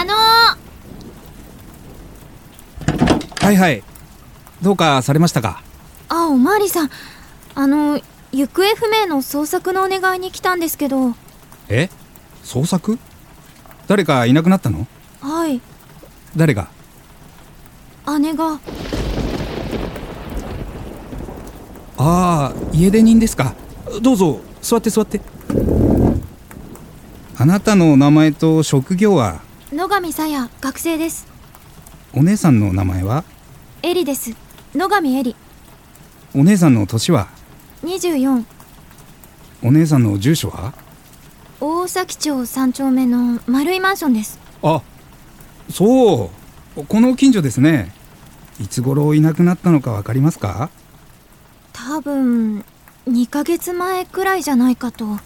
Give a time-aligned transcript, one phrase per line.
[0.00, 0.14] あの
[3.38, 3.82] はいはい。
[4.62, 5.62] どうかされましたか？
[6.08, 6.90] あおまわりさん。
[7.54, 8.00] あの
[8.32, 11.14] 行方不明の捜索のお願いに来たんですけど。
[11.68, 11.90] え？
[12.44, 12.98] 捜索？
[13.88, 14.86] 誰かいなくなったの？
[15.20, 15.60] はい。
[16.34, 16.70] 誰が？
[18.20, 18.58] 姉が。
[21.98, 23.54] ああ家出人ですか。
[24.00, 25.20] どうぞ座って座って。
[27.36, 29.42] あなたの名前と職業は？
[29.42, 29.49] 野
[29.90, 31.26] 上さや学生です。
[32.14, 33.24] お姉さんの名前は？
[33.82, 34.36] エリです。
[34.74, 35.34] 野上エリ。
[36.34, 37.26] お姉さんの年は
[37.82, 38.44] ？24
[39.64, 40.72] お姉さんの住所は？
[41.60, 44.38] 大崎町3丁目の丸いマンションです。
[44.62, 44.80] あ
[45.70, 46.30] そ
[46.76, 46.84] う。
[46.86, 47.92] この近所ですね。
[48.60, 50.70] いつ頃いなくなったのか分かりますか？
[51.72, 52.64] 多分
[53.08, 55.18] 2ヶ月前くらいじゃないかと。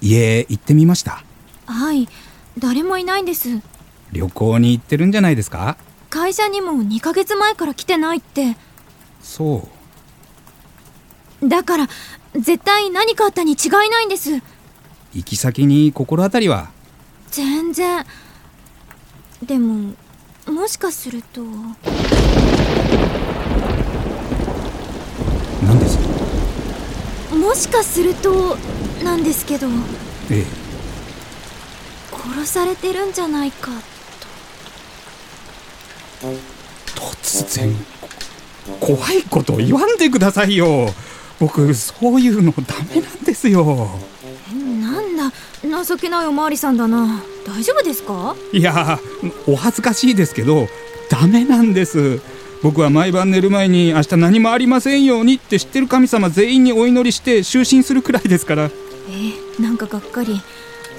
[0.00, 1.22] 家行ってみました
[1.70, 2.08] はい
[2.58, 3.60] 誰もいないんです。
[4.12, 5.76] 旅行に行ってるんじゃないですか？
[6.10, 8.56] 会社にも2ヶ月前から来てないって。
[9.22, 9.68] そ
[11.40, 11.48] う。
[11.48, 11.88] だから
[12.34, 14.42] 絶対何かあったに違いないんです。
[15.14, 16.70] 行き先に心当たりは？
[17.30, 18.04] 全然。
[19.44, 19.94] でも
[20.48, 21.42] もしかすると。
[25.62, 25.98] 何です？
[27.34, 28.56] もしかすると
[29.04, 29.68] なんですけど。
[30.30, 30.59] ええ
[32.40, 33.70] 殺されてるんじゃないか
[36.94, 37.74] 突然
[38.78, 40.88] 怖いこと言わんでくださいよ。
[41.38, 43.64] 僕そういうのダメなんですよ。
[43.64, 45.32] となんだ？
[45.84, 47.22] 情けないおまわりさんだな。
[47.46, 48.36] 大丈夫ですか？
[48.52, 48.98] いや
[49.46, 50.68] お恥ずかしいですけど
[51.08, 52.20] ダメなんです。
[52.62, 58.64] 僕は毎晩寝る前に明日何もありませんようにって知ってる神様全員にお祈りして就寝するくらいですから。
[58.64, 60.40] えー、なんかがっかり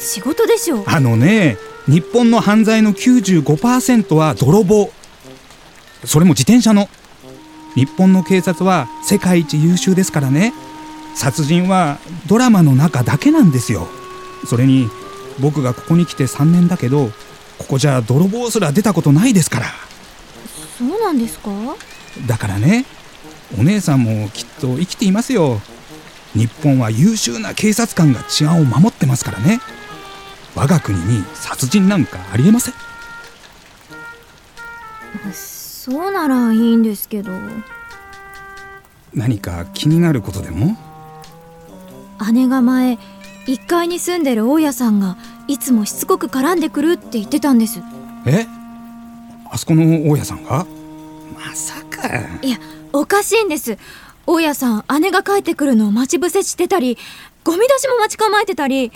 [0.00, 0.82] 仕事でしょ？
[0.86, 4.90] あのね日本の犯罪の95%は泥棒。
[6.04, 6.88] それも自転車の。
[7.76, 10.52] 日本の警察は世界一優秀ですからね。
[11.14, 13.86] 殺人はドラマの中だけなんですよ。
[14.46, 14.88] それに
[15.40, 17.10] 僕がここに来て3年だけど
[17.58, 19.66] ここじゃ泥棒すら出たことないですから。
[20.78, 21.50] そうなんですか？
[22.26, 22.86] だからね
[23.58, 25.60] お姉さんもきっと生きていますよ。
[26.34, 29.60] 日本は優秀な警察官が治安を守ってますからね
[30.54, 32.74] 我が国に殺人なんかありえません。
[35.32, 37.32] そうならいいんですけど。
[39.14, 40.76] 何か気になることでも？
[42.32, 42.98] 姉が前
[43.46, 45.16] 1階に住んでる大家さんが
[45.48, 47.80] いつもしつこく絡んでくるって言ってたんです。
[48.26, 48.46] え？
[49.50, 50.66] あそこの大家さんが？
[51.34, 52.06] まさか。
[52.42, 52.58] いや
[52.92, 53.78] おかしいんです。
[54.26, 56.98] 大家さん姉が帰ってくるのを待ち伏せしてたり
[57.42, 58.92] ゴミ出しも待ち構えてたり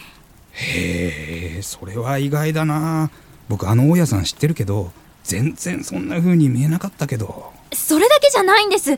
[0.54, 3.10] へえそれは意外だな。
[3.48, 4.92] 僕あの大家さん知ってるけど
[5.22, 7.52] 全然そんな風に見えなかったけど。
[7.72, 8.96] それだけじゃないんです。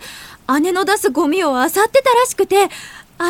[0.61, 2.69] 姉の出すゴミを漁ってたらしくて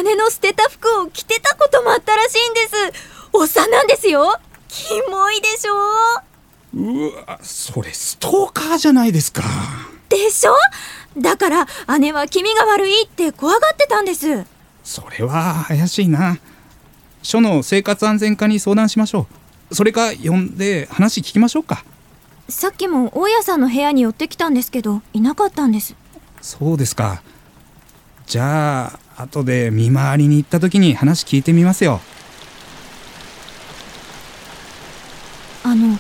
[0.03, 2.61] 姉の捨てた服を着てたこともあったらしいんで
[2.93, 3.03] す。
[3.33, 4.39] おっさんなんですよ。
[4.69, 5.77] キモいでしょ？
[6.75, 9.43] うわそれストーカーじゃないですか。
[10.09, 10.53] でしょ？
[11.19, 11.67] だから
[11.99, 14.45] 姉は気味が悪いって怖がってたんです。
[14.85, 16.39] それは怪しいな
[17.27, 19.27] 署の生活安全課に相談しましょ
[19.71, 19.75] う。
[19.75, 21.85] それか呼んで話聞きましょうか。
[22.49, 25.97] さっきも大家さんの部屋に寄ってきたんですけどいなかったんです。
[26.41, 27.23] そうですか。
[28.27, 32.01] じゃあ後で見回りに行った時に話聞いてみますよ。
[35.65, 35.99] あの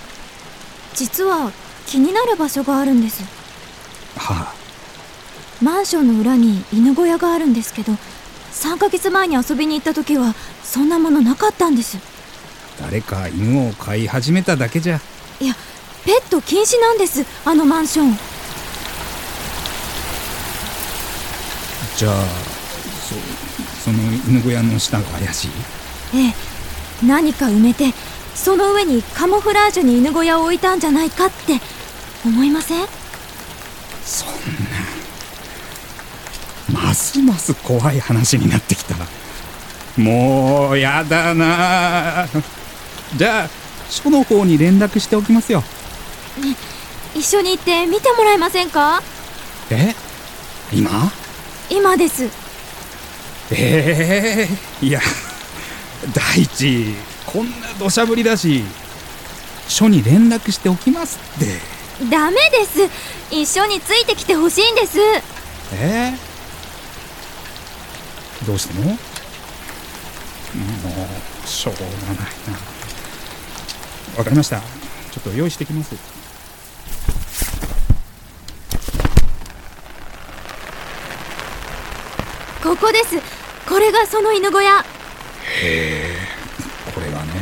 [0.94, 1.50] 実は
[1.86, 3.24] 気になる場所があるんです。
[4.16, 4.54] はあ。
[5.60, 7.92] マンションの裏に犬小屋があるんですけど
[8.66, 10.34] 3ヶ月前に遊びに行った時は
[10.64, 11.98] そんなものなかったんです。
[12.80, 15.00] 誰か犬を飼い始めただけじゃ。
[15.40, 15.54] いや
[16.04, 18.16] ペット禁止なんですあのマンション。
[21.96, 22.14] じゃあ
[23.84, 23.98] そその
[24.28, 25.50] 犬小屋の下が怪しい？
[26.14, 26.34] ええ
[27.06, 27.92] 何か埋めて
[28.34, 31.60] その上にカモフラージュに犬小屋を置いたんじゃないかって
[32.24, 32.86] 思いません？
[34.04, 34.34] そんな
[36.96, 38.94] ますます怖い話になってきた
[40.00, 42.26] もうやだな。
[43.14, 43.48] じゃあ
[43.90, 45.60] 署の方に連絡しておきますよ。
[45.60, 46.56] ね
[47.14, 49.02] 一緒に行って見てもらえませんか？
[49.70, 49.94] え？
[50.72, 51.12] 今？
[51.68, 52.24] 今です。
[53.50, 55.00] ええー、いや
[56.14, 56.94] 第一
[57.26, 58.64] こんな土砂降りだし
[59.68, 61.60] 署に連絡しておきますって。
[62.10, 62.88] ダメです。
[63.30, 64.98] 一緒についてきてほしいんです。
[65.72, 66.25] えー、
[68.44, 68.84] どうしても。
[68.84, 68.96] も
[71.44, 72.58] うしょうがないな。
[74.18, 74.60] わかりました。
[74.60, 75.94] ちょっと用意してきます。
[82.62, 83.16] ここです。
[83.68, 84.80] これがその犬小屋。
[84.80, 84.84] へ
[85.62, 86.16] え
[86.94, 87.32] これがね。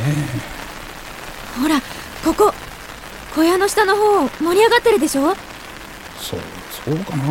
[1.61, 1.81] ほら
[2.23, 2.53] ここ。
[3.33, 5.35] 小屋の下の方盛り上がってるでしょ？
[6.19, 6.39] そう
[6.71, 7.25] そうかな。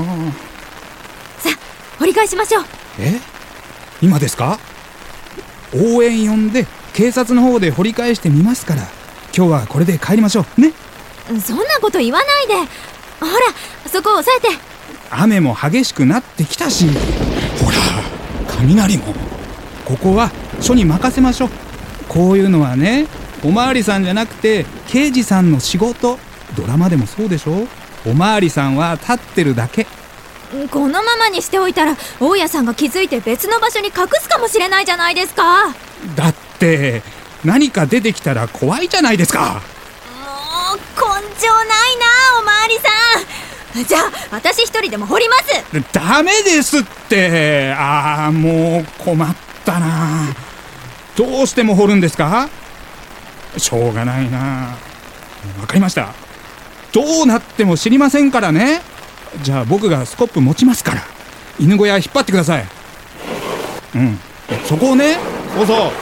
[1.38, 2.64] さあ掘り返しましょう。
[2.99, 3.20] え？
[4.04, 4.58] 今ですか？
[5.74, 8.82] 応援呼んで警察の方で掘り返してみますから。
[9.34, 10.60] 今日はこれで帰りましょう。
[10.60, 10.74] ね？
[11.40, 12.54] そんなこと言わないで。
[13.18, 14.48] ほらそこを押さえて。
[15.10, 16.86] 雨も激しくなってきたし。
[17.64, 17.76] ほら
[18.58, 19.14] 雷も。
[19.86, 20.30] ここは
[20.60, 21.50] 署に任せましょう。
[22.08, 23.06] こういうのはね
[23.42, 26.18] おまわりさんじゃなくて刑事さんの仕事。
[26.58, 27.66] ドラマでもそうでしょ
[28.06, 29.86] おまわりさんは立ってるだけ
[30.70, 35.68] このままにしておいたら大家さんが気づいて別の場所に隠すかもしれないじゃないですか。
[35.68, 35.74] も
[36.16, 37.02] だって
[37.44, 39.60] 何か出てきたら怖いじゃないですか。
[40.74, 40.82] う根
[41.38, 41.66] 性ない
[41.98, 42.06] な
[42.40, 43.84] おまわりさん。
[43.84, 45.44] じゃあ私一人でも掘ります。
[45.92, 47.72] ダメですって。
[47.72, 50.34] ああもう困ったな。
[51.16, 52.48] どうしても掘るんですか？
[53.56, 54.76] しょうがないな。
[55.60, 56.14] わかりました。
[56.92, 58.82] どうなっても知りませんからね
[59.42, 61.02] じゃあ僕がスコップ持ちますから。
[61.58, 62.66] 犬小屋引っ張ってください。
[63.94, 64.19] うん。
[64.66, 65.16] そこをね。
[65.56, 65.92] そうそう。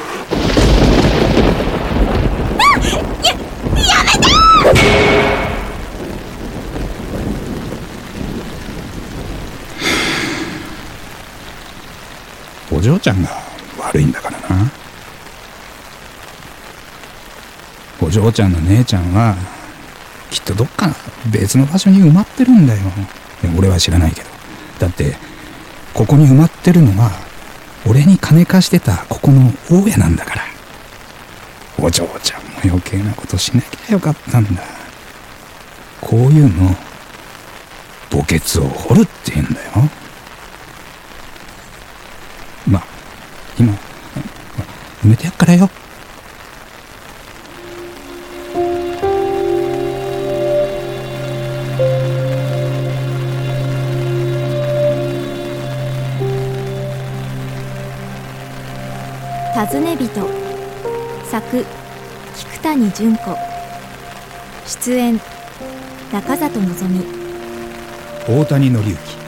[12.75, 13.29] お嬢ちゃんが
[13.79, 14.71] 悪いんだからな。
[18.01, 19.37] お嬢ちゃんの姉ちゃんは
[20.31, 20.95] きっとどっか
[21.31, 22.81] 別の場所に埋まってるんだよ
[23.57, 24.29] 俺は知らないけど。
[24.79, 25.17] だって
[25.95, 27.11] ここに埋まってるのは
[27.87, 30.43] 俺に金貸してたここの大家なんだから。
[31.79, 34.63] お嬢ちゃんも余計なことしなきゃよかったんだ。
[36.01, 36.77] こういうの
[38.11, 39.73] 墓穴を掘るって言うんだよ。
[42.69, 42.85] まあ
[43.59, 45.69] 今埋めてやっからよ。
[59.67, 60.09] 尋ね人。
[61.31, 61.41] 作
[62.35, 63.21] 菊谷純子。
[64.67, 65.21] 出演
[66.11, 66.21] 中
[66.89, 67.07] 里
[68.29, 69.22] 望大谷紀之。